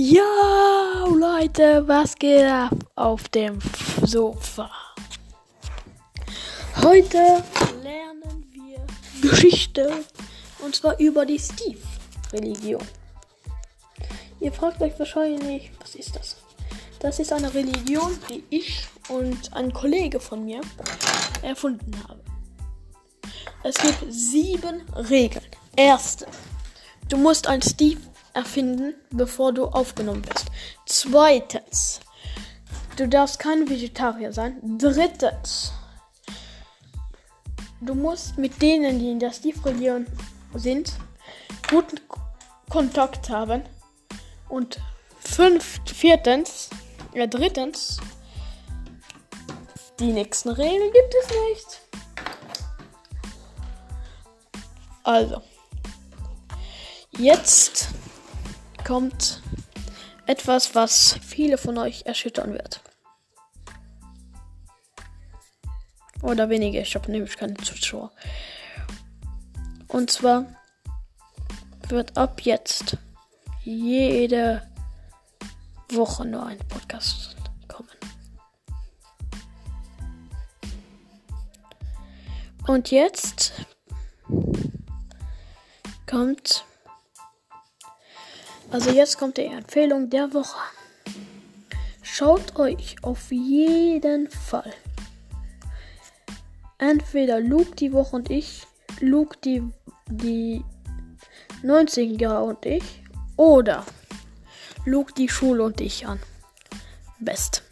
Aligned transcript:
Ja, 0.00 1.06
Leute, 1.12 1.82
was 1.88 2.14
geht 2.14 2.44
ab 2.44 2.72
auf 2.94 3.28
dem 3.30 3.58
Sofa? 4.00 4.70
Heute 6.84 7.42
lernen 7.82 8.46
wir 8.52 8.86
Geschichte 9.28 10.04
und 10.60 10.76
zwar 10.76 11.00
über 11.00 11.26
die 11.26 11.40
Steve-Religion. 11.40 12.80
Ihr 14.38 14.52
fragt 14.52 14.80
euch 14.82 14.96
wahrscheinlich, 15.00 15.72
was 15.80 15.96
ist 15.96 16.14
das? 16.14 16.36
Das 17.00 17.18
ist 17.18 17.32
eine 17.32 17.52
Religion, 17.52 18.16
die 18.30 18.44
ich 18.50 18.86
und 19.08 19.52
ein 19.52 19.72
Kollege 19.72 20.20
von 20.20 20.44
mir 20.44 20.60
erfunden 21.42 21.90
haben. 22.06 22.20
Es 23.64 23.74
gibt 23.74 24.04
sieben 24.08 24.82
Regeln. 24.94 25.50
Erste, 25.74 26.28
du 27.08 27.16
musst 27.16 27.48
ein 27.48 27.62
Steve 27.62 27.98
erfinden, 28.34 28.94
bevor 29.10 29.52
du 29.52 29.66
aufgenommen 29.66 30.24
wirst. 30.26 30.46
Zweitens, 30.86 32.00
du 32.96 33.08
darfst 33.08 33.38
kein 33.38 33.68
Vegetarier 33.68 34.32
sein. 34.32 34.58
Drittens, 34.78 35.72
du 37.80 37.94
musst 37.94 38.38
mit 38.38 38.60
denen, 38.60 38.98
die 38.98 39.10
in 39.10 39.18
der 39.18 39.32
Steve-Religion 39.32 40.06
sind, 40.54 40.92
guten 41.70 42.00
Kontakt 42.68 43.30
haben. 43.30 43.62
Und 44.48 44.80
fünf, 45.20 45.80
viertens, 45.86 46.70
ja, 47.14 47.26
drittens, 47.26 47.98
die 49.98 50.12
nächsten 50.12 50.50
Regeln 50.50 50.92
gibt 50.92 51.14
es 51.22 51.28
nicht. 51.28 51.80
Also, 55.02 55.42
jetzt 57.16 57.88
kommt 58.88 59.42
etwas, 60.24 60.74
was 60.74 61.18
viele 61.20 61.58
von 61.58 61.76
euch 61.76 62.06
erschüttern 62.06 62.54
wird. 62.54 62.80
Oder 66.22 66.48
wenige, 66.48 66.80
ich 66.80 66.94
habe 66.94 67.10
nämlich 67.10 67.36
keine 67.36 67.54
Zuschauer. 67.56 68.10
Und 69.88 70.10
zwar 70.10 70.46
wird 71.88 72.16
ab 72.16 72.40
jetzt 72.40 72.96
jede 73.62 74.66
Woche 75.90 76.24
nur 76.24 76.46
ein 76.46 76.58
Podcast 76.68 77.36
kommen. 77.68 77.90
Und 82.66 82.90
jetzt 82.90 83.52
kommt 86.06 86.64
also 88.70 88.90
jetzt 88.90 89.18
kommt 89.18 89.36
die 89.36 89.46
Empfehlung 89.46 90.10
der 90.10 90.32
Woche. 90.32 90.58
Schaut 92.02 92.56
euch 92.56 92.96
auf 93.02 93.30
jeden 93.30 94.30
Fall 94.30 94.72
entweder 96.78 97.40
Luke 97.40 97.74
die 97.74 97.92
Woche 97.92 98.16
und 98.16 98.30
ich, 98.30 98.66
Luke 99.00 99.36
die, 99.44 99.62
die 100.06 100.64
90er 101.62 102.38
und 102.40 102.64
ich 102.64 103.02
oder 103.36 103.84
Luke 104.84 105.12
die 105.12 105.28
Schule 105.28 105.64
und 105.64 105.80
ich 105.80 106.06
an. 106.06 106.20
Best. 107.18 107.62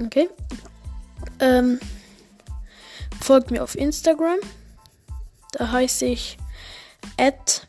Okay. 0.00 0.28
Ähm, 1.40 1.80
folgt 3.20 3.50
mir 3.50 3.62
auf 3.62 3.76
Instagram. 3.76 4.38
Da 5.52 5.70
heiße 5.70 6.04
ich 6.04 6.36
at 7.16 7.65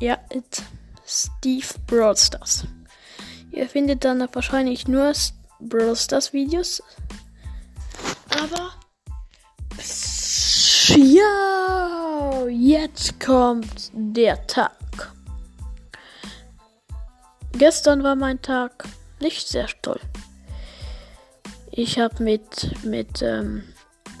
ja, 0.00 0.18
it 0.32 0.62
Steve 1.06 1.66
Brawl 1.86 2.16
Stars. 2.16 2.64
Ihr 3.52 3.68
findet 3.68 4.04
dann 4.04 4.26
wahrscheinlich 4.32 4.88
nur 4.88 5.12
Brawl 5.60 5.96
Stars 5.96 6.32
Videos. 6.32 6.82
Aber 8.30 8.72
ja, 10.96 12.46
jetzt 12.48 13.20
kommt 13.20 13.90
der 13.92 14.46
Tag. 14.46 15.12
Gestern 17.52 18.02
war 18.02 18.16
mein 18.16 18.40
Tag 18.40 18.84
nicht 19.20 19.48
sehr 19.48 19.66
toll. 19.82 20.00
Ich 21.72 21.98
habe 21.98 22.22
mit 22.22 22.84
mit 22.84 23.22
ähm, 23.22 23.64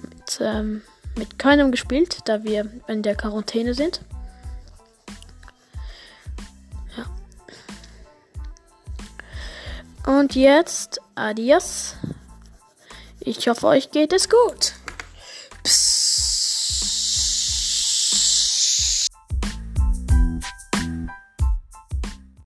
mit, 0.02 0.38
ähm, 0.40 0.82
mit 1.16 1.38
keinem 1.38 1.70
gespielt, 1.70 2.18
da 2.24 2.44
wir 2.44 2.70
in 2.88 3.02
der 3.02 3.14
Quarantäne 3.14 3.74
sind. 3.74 4.00
Und 10.18 10.34
jetzt, 10.34 11.00
adios. 11.14 11.94
Ich 13.20 13.48
hoffe, 13.48 13.68
euch 13.68 13.92
geht 13.92 14.12
es 14.12 14.28
gut. 14.28 14.72
Psst. 15.62 15.99